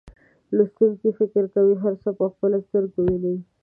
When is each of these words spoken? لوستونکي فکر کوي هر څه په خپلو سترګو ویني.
لوستونکي 0.55 1.09
فکر 1.19 1.43
کوي 1.55 1.75
هر 1.83 1.93
څه 2.03 2.09
په 2.17 2.25
خپلو 2.33 2.57
سترګو 2.67 2.99
ویني. 3.07 3.35